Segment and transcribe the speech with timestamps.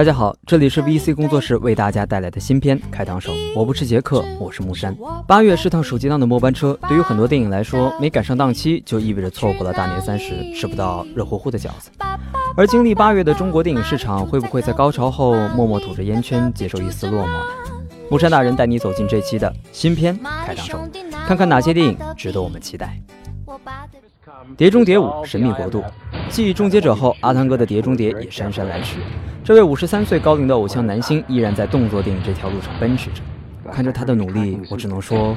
[0.00, 4.96] 大家好，这里是 VC 工作室为大家带来的新片《开膛手》，我不是杰克，我是木山。
[5.26, 11.90] 八月是趟暑期档的末班车，对于很多电影来说，没赶上档期就意味着错过了大年三十吃不到热乎乎的饺子。
[12.56, 17.42] 而经历八月的中国电影市场，会不会在高潮后默默吐着烟圈，接受一丝落寞呢？
[18.10, 20.78] 木山大人带你走进这期的新片《开膛手》，
[21.26, 22.98] 看看哪些电影值得我们期待。
[24.56, 25.80] 《碟中谍五：神秘国度》
[26.28, 28.96] 继《终结者》后，阿汤哥的《碟中谍》也姗姗来迟。
[29.44, 33.20] 这位五十三岁高龄的偶像男星依然在动作电影这条路上奔驰着。
[33.70, 35.36] 看着他的努力，我只能说，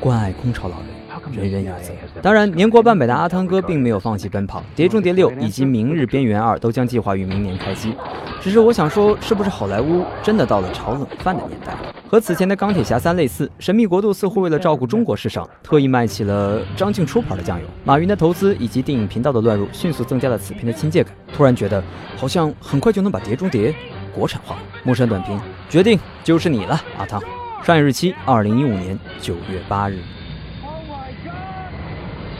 [0.00, 0.86] 关爱空巢老人，
[1.32, 1.92] 人人有责。
[2.22, 7.94] 当然，年过半百的阿汤哥并没有放弃奔跑，《碟中谍六》以及《明日边缘二》都将计划于明年开机。
[8.40, 11.74] 只是我想说，是不是好莱坞真的到了炒冷饭的年代？
[12.08, 17.66] 和此前的钢铁侠三类似，《神秘国度》似乎为了照顾中国市场，特意卖起了张静初牌的酱油。
[17.84, 21.12] 马云的投资以及电影频道的乱入，迅速增加了此片的亲切感。
[21.34, 21.82] 突然觉得，
[22.16, 23.70] 好像很快就能把《碟中谍》
[24.14, 24.56] 国产化。
[24.84, 27.20] 木山短评：决定就是你了，阿汤。
[27.62, 29.98] 上映日期：二零一五年九月八日。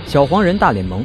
[0.09, 1.05] 小黄人大联盟。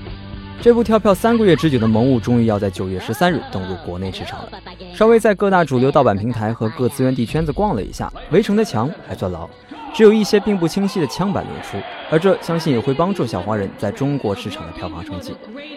[0.62, 4.50] 这部跳票三个月之久的萌物，终于要在九月十三日登陆国内市场了。
[4.96, 9.46] 稍微在各大主流盗版平台和各资源地圈子逛了一下，围城的墙还算牢，
[9.94, 11.78] 只有一些并不清晰的枪版流出，
[12.10, 15.36] 而这相信也会帮助小黄人在中国市场的票房成绩。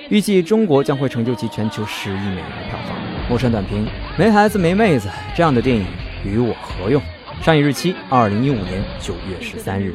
[0.08, 2.96] 预计中国将会成就其全球十亿美元的票房。
[3.28, 5.84] 陌生短评：没孩子没妹子，这样的电影
[6.24, 7.02] 与我何用？
[7.42, 9.92] 上映日期：二零一五年九月十三日。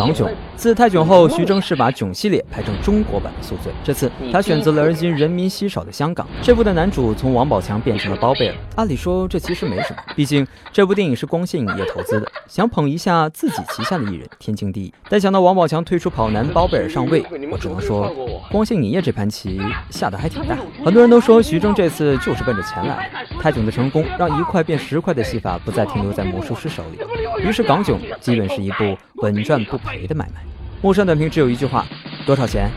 [0.00, 3.70] 港囧自泰囧后，徐峥是把囧系列拍成中国版的宿醉。
[3.84, 6.26] 这次他选择了而今人民稀少的香港。
[6.40, 8.54] 这部的男主从王宝强变成了包贝尔。
[8.76, 14.94] 按理说这其实没什么，毕竟这部电影是光线影业投资的，想捧一下自己旗下的艺人，天经地义。
[15.10, 18.10] 但想到王宝强退出跑男，包贝尔上位，我只能说
[18.50, 20.56] 光线影业这盘棋下的还挺大。
[20.82, 23.10] 很多人都说徐峥这次就是奔着钱来。
[23.42, 26.98] 泰囧的成功让一块变十块的戏法不再停留在魔术师手里，
[27.42, 30.06] 于是港囧基本是一部稳赚不赔。
[30.06, 30.42] 的买卖，
[30.82, 31.86] 木山短评只有一句话：
[32.26, 32.70] 多少钱，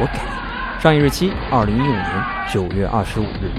[0.00, 0.18] 我给。
[0.80, 3.50] 上映日期：二零一五年九月二十五日。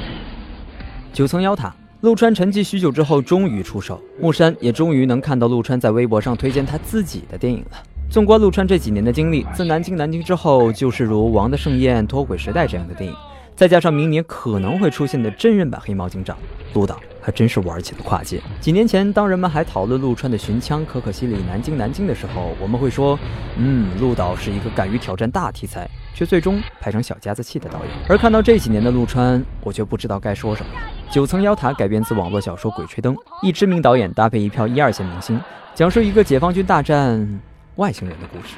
[1.14, 7.78] 九层妖塔，陆川沉寂许久之后终于出手，木山也终于能看到陆川在微博上推荐他自己的电影了。
[8.10, 13.16] 纵观陆川这几年的经历，自南京南京之后，就是如《王的盛宴》《脱轨时代》这样的电影。
[13.56, 16.36] 再加上明年可能会出现的真人版黑猫警长，
[16.74, 18.42] 陆导还真是玩起了跨界。
[18.60, 23.20] 几年前，当人们还讨论陆川的寻枪可可西里南京南京的时候，我们会说，
[23.58, 27.90] 嗯，陆导是一个敢于挑战大题材，却最终拍成小家子气的导演。
[28.10, 30.72] 而看到这几年的陆川，我却不知道该说什么。
[31.12, 33.14] 九层妖塔改编自网络小说《鬼吹灯》，
[33.44, 35.40] 一知名导演搭配一票一二线明星，
[35.76, 37.40] 讲述一个解放军大战
[37.76, 38.56] 外星人的故事。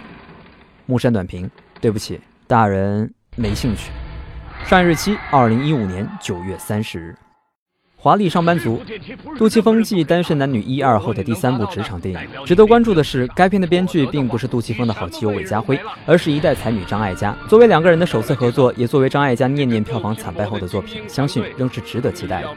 [0.85, 1.49] 木山短评：
[1.81, 3.91] 对不起，大人没兴趣。
[4.65, 7.15] 上映日期：二零一五年九月三十日。
[7.95, 8.81] 华丽上班族，
[9.37, 12.45] 杜琪峰继《单身男女一二》后的第三部职场电影。
[12.45, 17.35] 值得关注的是，该片的编剧并不是杜琪峰的好基友韦家辉，而是一代才女张艾嘉。
[17.47, 22.49] 作为两个人的首次合作，也作为张艾嘉念念票房惨败后的作品，相信仍是值得期待的。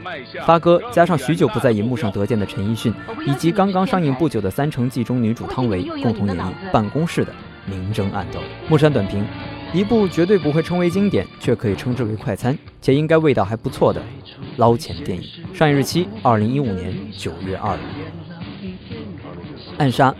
[0.45, 2.93] 发哥加上许久不在银幕上得见的陈奕迅，
[3.25, 7.33] 以及刚刚上映不久的《三城记》中女主汤唯，共同演绎办公室的
[7.65, 8.39] 明争暗斗。
[8.67, 9.25] 木山短评。
[9.73, 14.01] 一部绝对不会称为经典，却可以称之为快餐，且应该味道还不错的
[14.55, 15.23] 捞钱电影。
[15.53, 17.79] 上映日期：二零一五年九月二日。
[19.77, 20.13] 暗杀。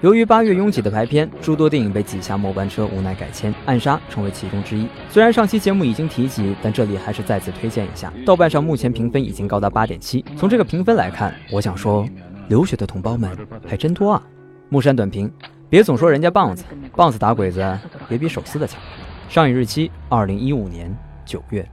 [0.00, 4.86] 由于八月拥挤的排片，诸多电影被挤下末班车，无奈改签，暗杀成为其中之一。
[5.10, 8.12] 虽然上期节目已经提及，但这里还是再次推荐一下。
[8.24, 10.24] 豆瓣上目前评分已经高达八点七。
[10.36, 12.06] 从这个评分来看，我想说，
[12.48, 13.30] 留学的同胞们
[13.66, 14.22] 还真多啊。
[14.68, 15.30] 木山短评。
[15.70, 16.64] 别总说人家棒子，
[16.94, 18.80] 棒子打鬼子也比手撕的强。
[19.28, 20.94] 上映日期：二零一五年
[21.24, 21.66] 九月。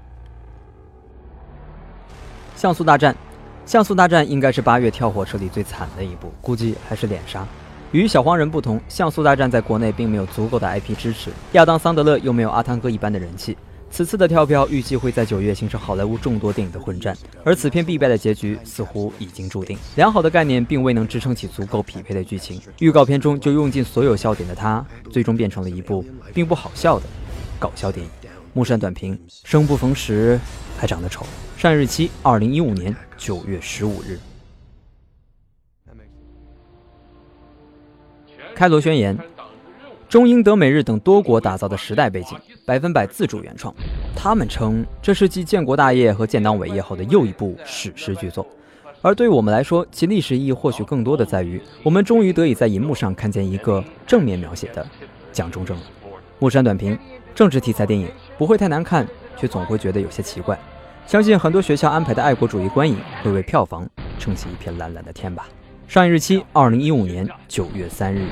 [2.56, 3.16] 像素大战，
[3.66, 7.46] 像素大战应该是八月跳火车里最惨的一部，估计还是脸杀。
[7.91, 13.57] 与小黄人不同，像素大战在国内并没有足够的 IP 支持，亚当桑德勒又没有阿汤哥一般的人气。
[13.91, 19.77] 此次的跳票预计会在九月形成好莱坞众多电影的混战，而此片必败的结局似乎已经注定。
[19.98, 27.06] 良好的概念并未能支撑起足够匹配的剧情，预告片中就用尽所有笑点的他，最终变成了一部并不好笑的
[27.60, 28.12] 搞笑电影。
[28.54, 30.39] 木山短评：生不逢时，
[30.77, 31.25] 还长得丑。
[31.57, 34.18] 上映日期：二零一五年九月十五日。
[38.56, 39.18] 开罗宣言。
[40.12, 43.74] 中英德美日等多国打造的时代背景，百分百自主原创。
[44.13, 48.46] 他们称这是继建国大业和建党伟业后的又一部史诗巨作。
[49.02, 54.86] 而对于我们来说，其历史意义或许更多的在于，我们终于得以在银幕上看见一个正面描写的
[55.31, 55.78] 蒋中正。
[56.40, 57.00] 木山短评：
[57.34, 59.07] 政治题材电影不会太难看，
[59.38, 60.60] 却总会觉得有些奇怪。
[61.07, 65.48] 相信很多学校安排的爱国主义观影会为票房撑起一片蓝蓝的天吧。
[65.88, 68.28] 上映日期：二零一五年九月三日。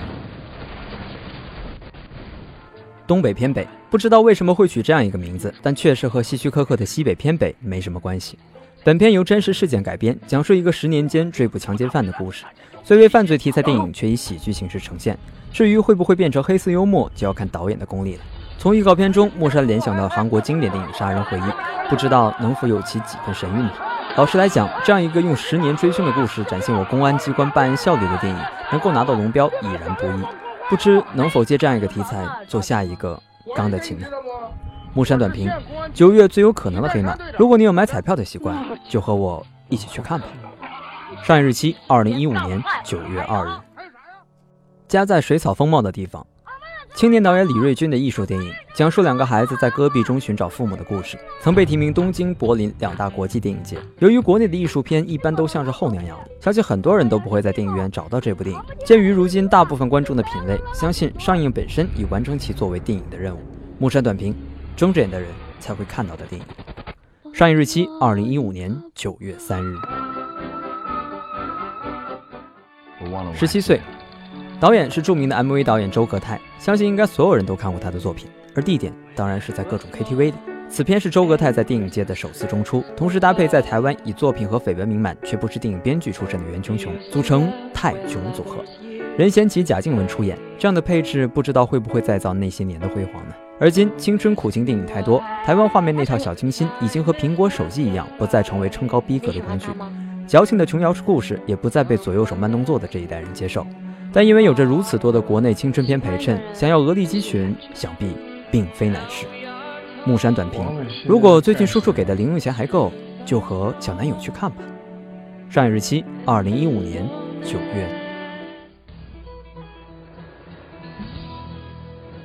[3.10, 8.38] 东北偏北，不知道为什么会取这样一个名字，但确实和希区柯克的西北偏北没什么关系。
[8.84, 12.46] 本片由真实事件改编，讲述一个十年间追捕强奸犯的故事。
[12.84, 15.18] 虽为犯罪题材电影，却以喜剧形式呈现。
[15.52, 18.22] 至于会不会变成黑色幽默，就要看导演的功力了。
[18.60, 21.42] 从预告片中，莫山联想到韩国经典电影《杀人回忆》，
[21.90, 23.72] 不知道能否有其几分神韵呢？
[24.18, 28.40] 老实来讲，这样一个用十年追凶的故事展现我公安机关办案效率的电影，
[28.72, 30.24] 能够拿到龙标已然不易。
[30.69, 33.19] 不知能否借这样一个题材做下一个
[33.56, 34.07] 《钢的琴》呢？
[34.94, 35.51] 木山短评：
[35.94, 37.18] 九月最有可能的黑马。
[37.38, 38.57] 如果你有买彩票的习惯，
[38.88, 40.25] 就和我一起去看吧。
[41.24, 43.50] 上映日期：二零一五年九月二日。
[44.88, 46.25] 家在水草丰茂的地方。
[47.00, 53.78] 青年导演李瑞军的艺术电影，讲述两个孩子在戈壁中寻找父母的故事，曾被提名东京、柏林两大国际电影节。
[54.00, 58.62] 由于国内的艺术片一般都像是后娘养的，相信很多人都不会在电影院找到这部电影。
[58.86, 63.40] 鉴于如今大部分观众的品味，相信上映本身已完成其作为电影的任务。
[63.78, 64.36] 木山短评：
[64.75, 65.30] 睁着眼的人
[65.62, 67.34] 才会看到的电影。
[67.34, 69.74] 上映日期：二零一五年九月三日。
[73.36, 73.80] 十七岁。
[74.60, 80.34] 导演是著名的 MV 导演周格泰，相信应该所有人都看过他的作品，而地点当然是在各种 KTV 里。
[80.68, 88.58] 此片是周格泰在电影界的首次中出，同时搭配在台湾以作品和绯闻名满却不是电影编剧出身的袁琼琼，组成泰囧组合。
[89.18, 93.36] 任贤齐、贾静雯出演，这样的配置不知道会不会再造那些年的辉煌呢？
[93.62, 99.68] 而今青春苦情电影太多，台湾画面那套小清新已经和苹果手机一样，不再成为称高逼格的工具。
[100.28, 103.66] 矫情的琼瑶式故事也不再被左右手慢动作的这一代人接受。
[104.12, 108.16] 但因为有着如此多的国内青春片陪衬，想要鹅立鸡群，想必
[108.52, 109.26] 并非难事。
[110.06, 110.66] 木山短评：
[111.06, 112.92] 如果最近叔叔给的零用钱还够，
[113.26, 114.58] 就和小男友去看吧。
[115.50, 117.08] 上映日期：二零一五年
[117.44, 117.88] 九月。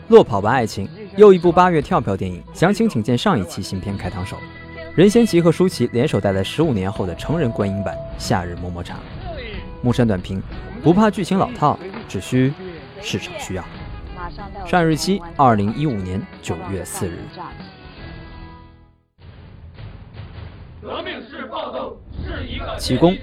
[0.09, 4.37] 落跑吧爱情，又一部八月跳票电影，详情请见上一期新片开膛手。
[4.95, 8.95] 任贤齐和舒淇联手带来十五年后的成人观影版《夏日么么茶》。
[9.85, 10.43] 木山短评。
[10.83, 11.79] 不怕剧情老套，
[12.09, 12.51] 只需
[13.03, 13.65] 市场需要。
[14.67, 17.19] 上映日期：二零一五年九月四日。
[20.81, 23.15] 革命式暴动是一个启功，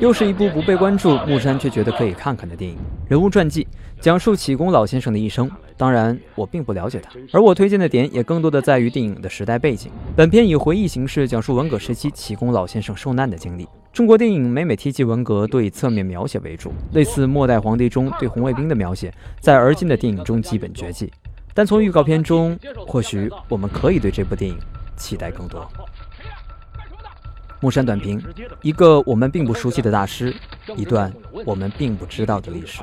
[0.00, 2.78] 又是一部不被关注，木山却觉得可以看看的电影。
[3.08, 3.66] 人物传记，
[4.00, 5.50] 讲述启功老先生的一生。
[5.76, 9.90] 当然，我并不了解他，而我推荐的点也更多的在于电影的时代背景。
[10.16, 13.66] 本片以回忆形式讲述文革时期启功老先生受难的经历。
[13.92, 21.12] 中国电影每每提及文革，都以侧面描写为主，类似《末代皇帝》中对红卫兵的描写，在而今的电影中基本绝迹。
[21.52, 22.56] 但从预告片中，
[22.86, 24.56] 或许我们可以对这部电影
[24.96, 25.68] 期待更多。
[27.60, 28.22] 木山短评：
[28.62, 30.32] 一个我们并不熟悉的大师，
[30.76, 31.12] 一段
[31.44, 32.82] 我们并不知道的历史。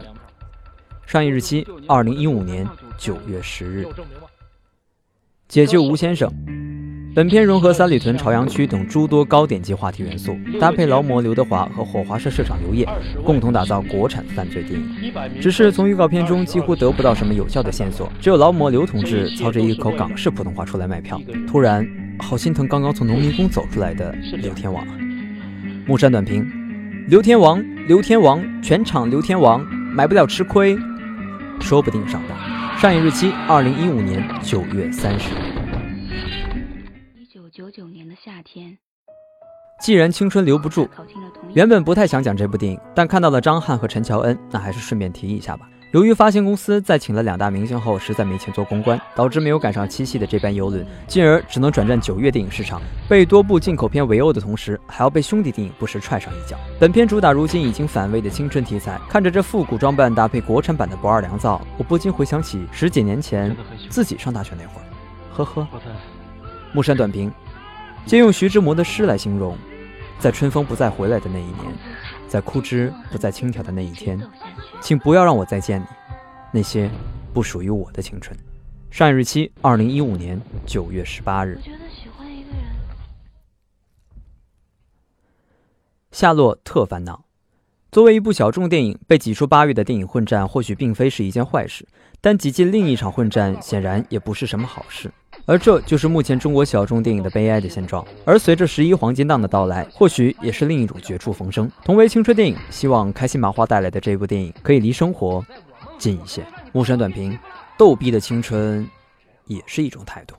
[1.06, 2.68] 上映日期：二零一五年
[2.98, 3.88] 九月十日。
[5.48, 6.30] 解救吴先生。
[7.16, 12.86] 本片融合三里屯、朝阳区等诸多高点击话题元素，搭配劳模刘德华和火花社社长刘烨，
[13.24, 15.40] 共同打造国产犯罪电影。
[15.40, 21.18] 只是从预告片中几乎得不到什么有效的线索，只有劳模刘同志操着一口港式普通话出来卖票。
[21.48, 21.88] 突然，
[22.20, 24.86] 好心疼刚刚从农民工走出来的刘天王。
[25.86, 26.46] 木山短评：
[27.08, 30.78] 刘天王，刘天王，全场刘天王，买不了吃亏，
[31.62, 32.38] 说不定上当。
[32.78, 35.30] 上映日期：二零一五年九月三十。
[35.30, 35.55] 日
[37.86, 38.76] 九年的夏天，
[39.80, 40.90] 既然青春留不住，
[41.54, 45.70] 原本不太想讲这部电影，但看到了张翰和陈乔恩，那还是顺便提一下吧。
[45.94, 52.82] 由于发行公司在请了两大明星后，实在没钱做公关，导致没有赶上七夕的这班游轮，进而只能转战九月电影市场。
[53.08, 56.58] 被多部进口片围殴的同时，还要被兄弟电影不时踹上一脚。
[56.80, 63.56] 本片主打如今已经反胃的青春题材，看着这复古装扮搭配国产版的不二良造，我不禁回想起十几年前
[63.92, 64.84] 自己上大学那会儿。
[65.36, 65.68] 呵呵，
[66.74, 67.32] 木山短评。
[68.06, 69.58] 借用徐志摩的诗来形容，
[70.20, 71.74] 在春风不再回来的那一年，
[72.28, 74.22] 在枯枝不再轻挑的那一天，
[74.80, 75.88] 请不要让我再见你，
[76.52, 76.90] 那些
[77.34, 78.38] 不属于我的青春。
[78.92, 81.60] 上映日期：二零一五年九月十八日。
[86.12, 87.26] 夏洛特烦恼。
[87.92, 91.88] 作为一部小众电影，被挤出八月的电影混战或许并非是一件坏事，
[92.22, 95.12] 但挤进另一场混战显然也不是什么好事。
[95.46, 98.06] 而这就是目前中国小众电影的悲哀的现状。
[98.26, 101.72] 而随着十一黄金档的到来，或许也是另一种绝处逢生。
[101.84, 105.46] 同为青春电影，希望开心麻花带来的这部电影可以离生活
[105.98, 106.44] 近一些。
[106.72, 107.38] 木山短评：
[107.78, 108.88] 逗逼的青春
[109.46, 110.36] 也是一种态度。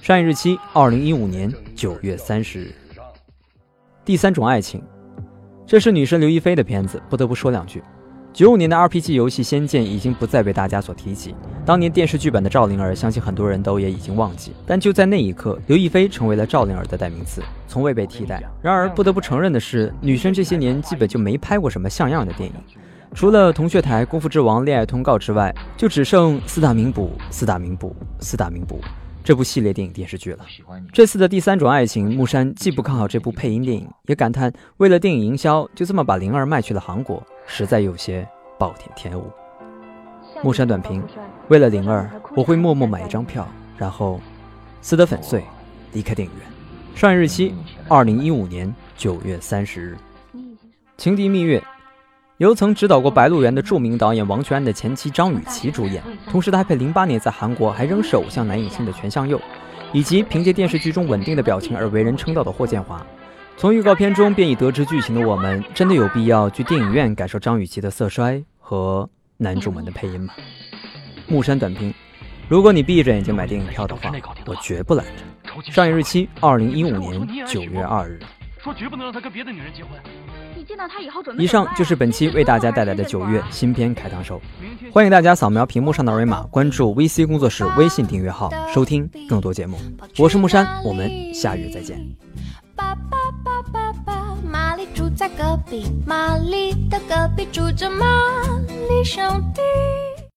[0.00, 2.74] 上映日期二零一五年九月三十日。
[4.04, 4.80] 第三种爱情，
[5.66, 7.82] 这是女神刘亦菲的片子，不得不说两句。
[8.36, 14.52] 九五年的 RPG 游戏《仙剑》已经不再被大家所提起，当年电视剧版的赵灵儿，相信很多人都也已经忘记。
[14.66, 18.42] 但就在那一刻，刘亦菲成为了赵灵儿的代名词，从未被替代。
[18.60, 22.54] 然而不得不承认的是，女生这些年基本就没拍过什么像样的电影，
[23.14, 28.82] 除了《同学台》《功夫之王》《恋爱通告》之外，就只剩四大名捕、四大名捕、四大名捕。
[29.24, 30.44] 这部系列电影电视剧了。
[30.92, 38.26] 这次的第三种爱情，木山既不看好这部配音电影，也感叹为了电影营销，就这么把灵儿卖去了韩国，实在有些
[38.58, 39.30] 暴殄天物。
[40.42, 41.02] 木山短评：
[41.48, 43.48] 为了灵儿，我会默默买一张票，
[43.78, 44.20] 然后
[44.82, 45.42] 撕得粉碎，
[45.92, 46.46] 离开电影院。
[46.94, 47.54] 上映日期：
[47.88, 49.96] 二零一五年九月三十日。
[50.98, 51.62] 情敌蜜月。
[52.38, 59.40] 由曾指导过《白鹿原》的著名导演王全安的前妻张雨绮主演，同时搭配零八年在韩国还仍是偶像男影星的全相佑，
[59.90, 63.00] 以及凭借电视剧中稳定的表情而为人称道的霍建华。
[63.58, 69.08] 从预告片中便已得知剧情的我们，真的有必要去电影院感受张雨绮的色衰和
[69.38, 70.34] 男主们的配音吗？
[71.26, 71.92] 木山短评：
[72.48, 74.12] 如果你闭着眼睛买电影票的话，
[74.44, 75.72] 我绝不拦着。
[75.72, 78.20] 上映日期：二零一五年九月二日。
[78.58, 79.92] 说绝不能让他跟别的女人结婚。
[80.66, 81.44] 见到他以后准备。
[81.44, 84.42] 以上就是本期为大家带来的九月新片开膛手，
[84.92, 89.78] 欢迎大家扫描屏幕上的二维码，关注 VC 工作室微信订阅号，收听更多节目。
[90.18, 92.04] 我是木山，我们下月再见。
[95.36, 98.06] 隔壁，玛丽的隔壁住着玛
[98.88, 99.22] 丽兄
[99.54, 99.60] 弟。